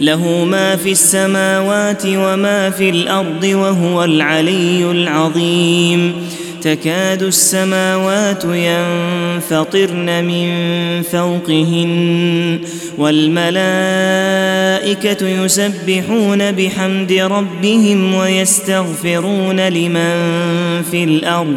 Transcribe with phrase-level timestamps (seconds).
[0.00, 6.12] له ما في السماوات وما في الأرض وهو العلي العظيم.
[6.62, 10.50] تكاد السماوات ينفطرن من
[11.02, 12.60] فوقهن
[12.98, 13.46] والملائكة
[15.28, 20.14] يسبحون بحمد ربهم ويستغفرون لمن
[20.90, 21.56] في الأرض.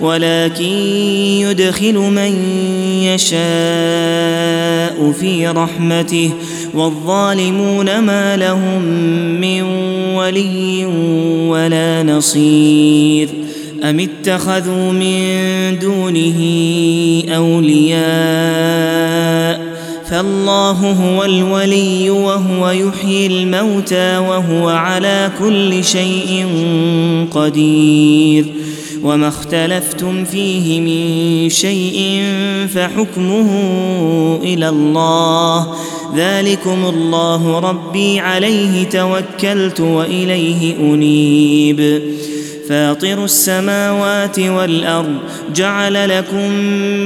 [0.00, 0.64] ولكن
[1.44, 2.36] يدخل من
[3.02, 3.44] يشاء
[5.20, 6.30] في رحمته
[6.74, 8.82] والظالمون ما لهم
[9.40, 9.62] من
[10.14, 10.84] ولي
[11.48, 13.28] ولا نصير
[13.84, 16.40] أم اتخذوا من دونه
[17.36, 18.94] أولياء
[20.10, 26.46] فالله هو الولي وهو يحيي الموتى وهو على كل شيء
[27.30, 28.44] قدير
[29.04, 32.22] وما اختلفتم فيه من شيء
[32.74, 33.50] فحكمه
[34.42, 35.74] إلى الله.
[36.16, 42.02] ذلكم الله ربي عليه توكلت وإليه أنيب.
[42.68, 45.14] فاطر السماوات والأرض
[45.54, 46.50] جعل لكم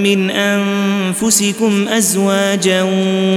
[0.02, 2.82] من أنفسكم أزواجا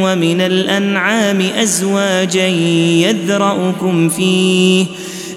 [0.03, 4.85] ومن الأنعام أزواجا يذرأكم فيه.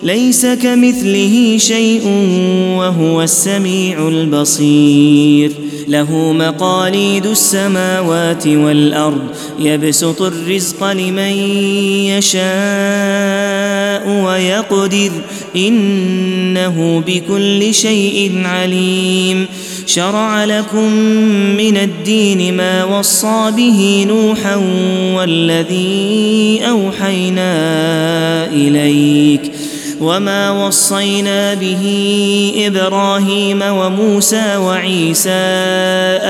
[0.04, 2.02] ليس كمثله شيء
[2.78, 5.52] وهو السميع البصير.
[5.88, 9.22] له مقاليد السماوات والأرض
[9.58, 11.32] يبسط الرزق لمن
[12.18, 12.44] يشاء
[14.24, 15.10] ويقدر.
[15.56, 19.46] إنه بكل شيء عليم.
[19.86, 20.92] شرع لكم
[21.56, 24.56] من الدين ما وصى به نوحا
[25.16, 27.54] والذي أوحينا
[28.52, 29.53] إليك.
[30.00, 31.84] وما وصينا به
[32.66, 35.30] إبراهيم وموسى وعيسى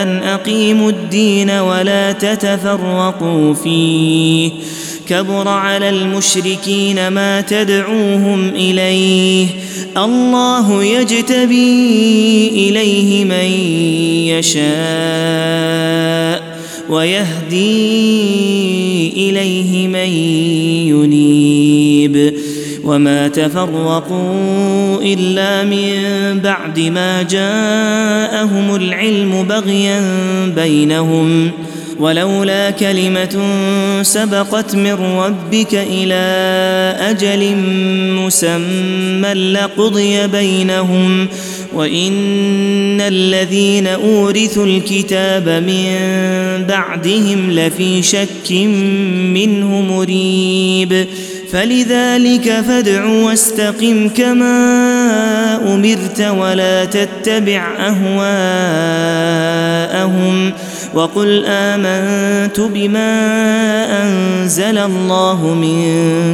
[0.02, 4.50] ان اقيموا الدين ولا تتفرقوا فيه
[5.08, 9.46] كبر على المشركين ما تدعوهم اليه
[9.96, 13.50] الله يجتبي اليه من
[14.38, 14.64] يشاء
[16.88, 17.88] ويهدي
[19.16, 20.08] اليه من
[20.88, 22.33] ينيب
[22.84, 30.02] وما تفرقوا إلا من بعد ما جاءهم العلم بغيا
[30.56, 31.50] بينهم.
[31.98, 33.38] ولولا كلمة
[34.02, 36.24] سبقت من ربك إلى
[37.00, 37.56] أجل
[38.24, 41.28] مسمى لقضي بينهم.
[41.74, 45.96] وإن الذين أورثوا الكتاب من
[46.68, 48.52] بعدهم لفي شك
[49.32, 51.06] منه مريب.
[51.54, 54.54] فلذلك فادع واستقم كما
[55.74, 57.62] أمرت ولا تتبع
[58.98, 60.52] أهواءهم
[60.94, 63.12] وقل آمنت بما
[64.02, 65.84] أنزل الله من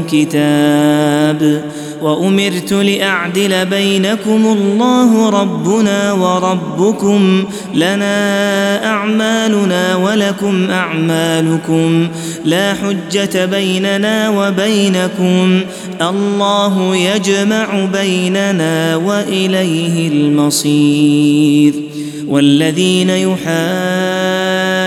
[0.04, 1.62] كتاب
[2.02, 7.44] وأمرت لأعدل بينكم الله ربنا وربكم
[7.74, 12.08] لنا أعمالنا ولكم أعمالكم
[12.44, 15.60] لا حجة بيننا وبينكم
[16.02, 21.74] الله يجمع بيننا وإليه المصير
[22.28, 23.10] والذين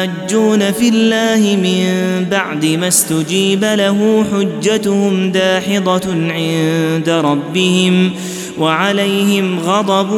[0.04, 8.12] يحاجون في الله من بعد ما استجيب له حجتهم داحضة عند ربهم
[8.60, 10.12] وعليهم غضب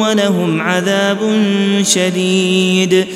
[0.00, 1.18] ولهم عذاب
[1.82, 3.06] شديد.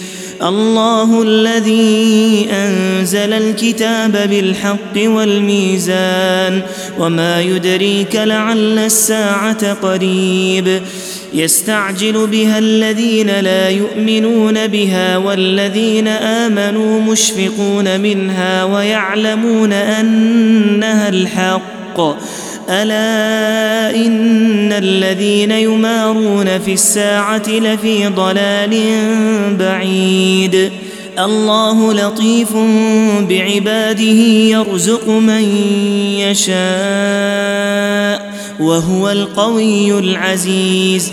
[0.43, 6.62] الله الذي أنزل الكتاب بالحق والميزان
[6.99, 10.81] وما يدريك لعل الساعة قريب.
[11.34, 22.00] يستعجل بها الذين لا يؤمنون بها والذين آمنوا مشفقون منها ويعلمون أنها الحق.
[22.70, 28.76] ألا إن الذين يمارون في الساعة لفي ضلال
[29.58, 30.70] بعيد.
[31.19, 32.52] الله لطيف
[33.28, 34.20] بعباده
[34.54, 35.42] يرزق من
[36.19, 36.58] يشاء
[38.60, 41.12] وهو القوي العزيز.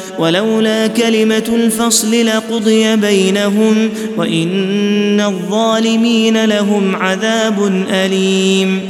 [0.21, 8.81] ولولا كلمة الفصل لقضي بينهم وإن الظالمين لهم عذاب أليم.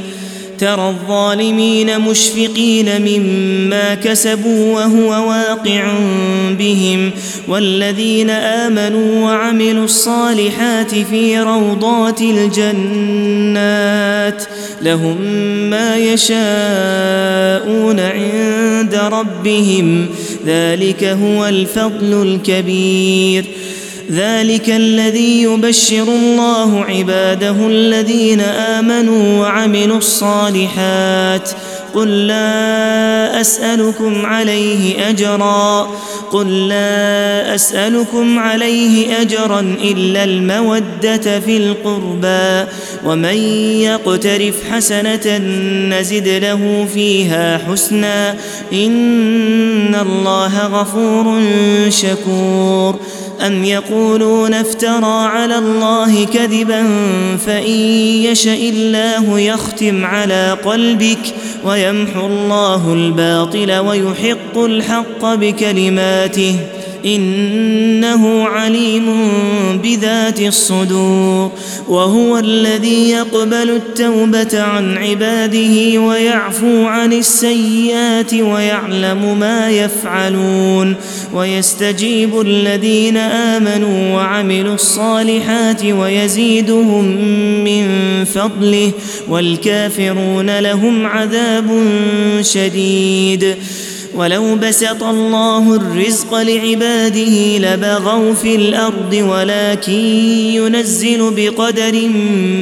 [0.62, 5.92] ترى الظالمين مشفقين مما كسبوا وهو واقع
[6.58, 7.10] بهم
[7.48, 13.62] والذين آمنوا وعملوا الصالحات في روضات الجنات
[14.82, 15.20] لهم
[15.70, 20.06] ما يشاءون عند ربهم
[20.46, 23.44] ذلك هو الفضل الكبير.
[24.10, 31.50] ذلك الذي يبشر الله عباده الذين آمنوا وعملوا الصالحات.
[31.94, 35.90] قل لا أسألكم عليه أجرا.
[36.32, 42.70] قل لا أسألكم عليه أجرا إلا المودة في القربى.
[43.06, 43.36] ومن
[43.82, 45.38] يقترف حسنة
[45.88, 48.36] نزد له فيها حسنا.
[48.72, 51.42] إن الله غفور
[51.88, 52.96] شكور.
[53.46, 56.84] أم يقولون افترى على الله كذبا
[57.46, 57.78] فإن
[58.24, 61.34] يشا الله يختم على قلبك.
[61.64, 66.56] ويمحو الله الباطل ويحق الحق بكلماته
[67.04, 69.06] إنه عليم
[69.82, 71.50] بذات الصدور
[71.88, 80.96] وهو الذي يقبل التوبة عن عباده ويعفو عن السيئات ويعلم ما يفعلون
[81.34, 87.04] ويستجيب الذين آمنوا وعملوا الصالحات ويزيدهم
[87.64, 87.86] من
[88.24, 88.90] فضله
[89.28, 91.84] والكافرون لهم عذاب
[92.40, 93.56] شديد.
[94.14, 102.08] ولو بسط الله الرزق لعباده لبغوا في الأرض ولكن ينزل بقدر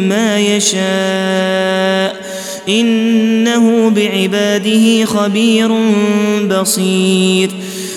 [0.09, 2.31] ما يشاء.
[2.69, 5.69] إنه بعباده خبير
[6.51, 7.51] بصير.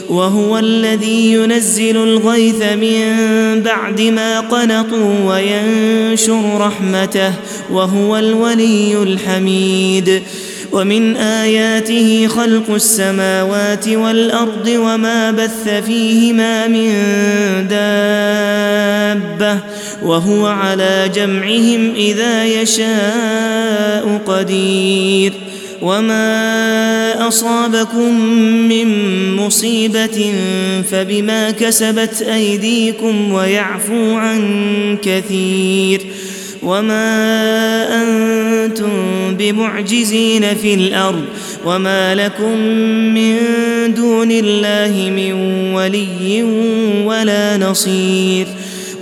[0.10, 3.16] وهو الذي ينزل الغيث من
[3.62, 7.34] بعد ما قنطوا وينشر رحمته.
[7.72, 10.22] وهو الولي الحميد.
[10.74, 16.94] ومن آياته خلق السماوات والأرض وما بث فيهما من
[17.70, 19.60] دابة
[20.04, 25.34] وهو على جمعهم إذا يشاء قدير
[25.82, 28.22] وما أصابكم
[28.70, 28.88] من
[29.36, 30.34] مصيبة
[30.92, 36.02] فبما كسبت أيديكم ويعفو عن كثير
[36.64, 37.04] وما
[38.04, 38.90] أنتم
[39.38, 41.26] بمعجزين في الأرض
[41.66, 42.58] وما لكم
[43.14, 43.38] من
[43.94, 45.34] دون الله من
[45.74, 46.44] ولي
[47.06, 48.48] ولا نصير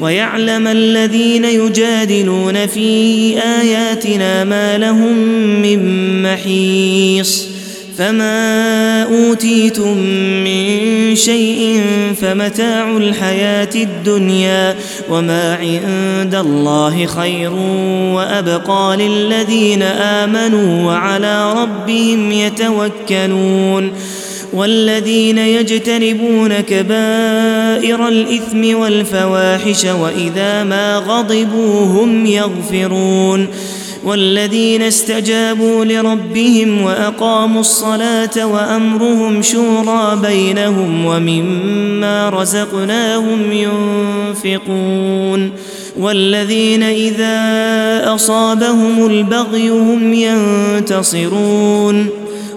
[0.00, 5.16] ويعلم الذين يجادلون في آياتنا ما لهم
[5.62, 7.52] من محيص
[7.98, 9.96] فما أوتيتم
[10.44, 11.82] من شيء
[12.20, 14.76] فمتاع الحياة الدنيا
[15.10, 17.52] وما عند الله خير
[18.14, 23.92] وأبقى للذين آمنوا وعلى ربهم يتوكلون
[24.52, 33.48] والذين يجتنبون كبائر الإثم والفواحش وإذا ما غضبوا هم يغفرون
[34.04, 45.50] والذين استجابوا لربهم وأقاموا الصلاة وأمرهم شورى بينهم ومما رزقناهم ينفقون
[45.98, 47.34] والذين إذا
[48.14, 52.21] أصابهم البغي هم ينتصرون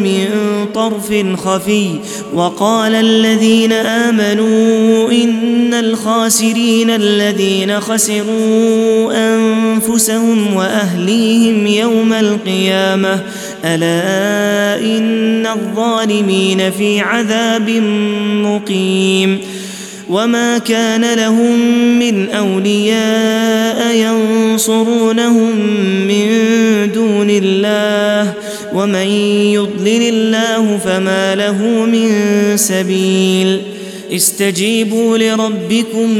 [0.00, 0.28] من
[0.74, 1.88] طرف خفي
[2.34, 13.20] وقال الذين آمنوا إن الخاسرين الذين خسروا أنفسهم وأهليهم يوم القيامة.
[13.64, 17.70] ألا إن الظالمين في عذاب
[18.44, 19.38] مقيم.
[20.10, 21.58] وما كان لهم
[21.98, 25.56] من أولياء ينصرونهم
[26.08, 26.26] من
[26.94, 28.34] دون الله.
[28.74, 29.06] ومن
[29.54, 32.10] يضلل الله فما له من
[32.56, 33.60] سبيل
[34.12, 36.10] استجيبوا لربكم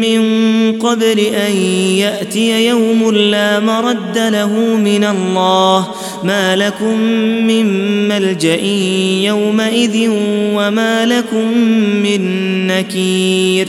[0.00, 0.20] من
[0.78, 1.56] قبل أن
[1.96, 5.88] يأتي يوم لا مرد له من الله
[6.24, 7.00] ما لكم
[7.46, 8.60] من ملجأ
[9.26, 10.08] يومئذ
[10.54, 11.58] وما لكم
[12.02, 12.20] من
[12.66, 13.68] نكير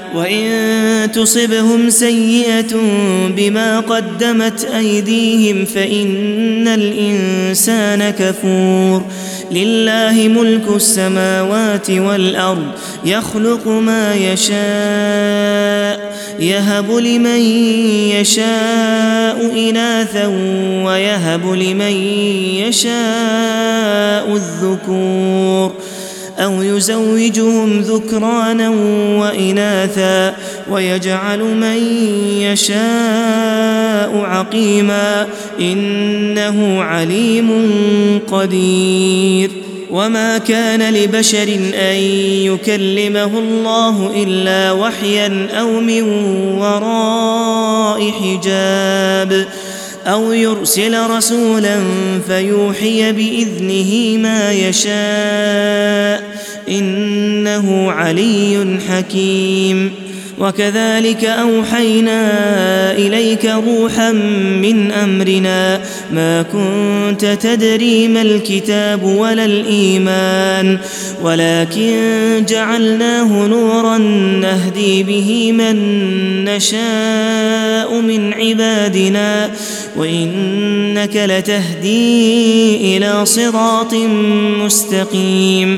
[0.15, 2.75] وإن تصبهم سيئة
[3.27, 9.05] بما قدمت أيديهم فإن الإنسان كفور.
[9.51, 12.67] لله ملك السماوات والأرض
[13.05, 17.39] يخلق ما يشاء يهب لمن
[18.09, 20.27] يشاء إناثا
[20.85, 21.93] ويهب لمن
[22.67, 25.71] يشاء الذكور.
[26.41, 28.69] أو يزوجهم ذكرانا
[29.19, 30.35] وإناثا
[30.69, 31.77] ويجعل من
[32.41, 35.27] يشاء عقيما
[35.59, 37.49] إنه عليم
[38.31, 39.51] قدير.
[39.91, 41.95] وما كان لبشر أن
[42.45, 46.03] يكلمه الله إلا وحيا أو من
[46.57, 49.47] وراء حجاب.
[50.07, 51.79] أو يرسل رسولا
[52.27, 56.30] فيوحي بإذنه ما يشاء.
[56.69, 59.91] إنه علي حكيم.
[60.39, 62.31] وكذلك أوحينا
[62.91, 64.11] إليك روحا
[64.61, 65.81] من أمرنا.
[66.13, 70.77] ما كنت تدري ما الكتاب ولا الإيمان.
[71.23, 71.95] ولكن
[72.49, 73.97] جعلناه نورا
[74.41, 75.75] نهدي به من
[76.45, 79.49] نشاء من عبادنا.
[79.97, 83.93] وإنك لتهدي إلى صراط
[84.63, 85.77] مستقيم.